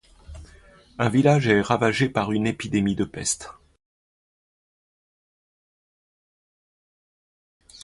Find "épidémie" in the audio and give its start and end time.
2.47-2.95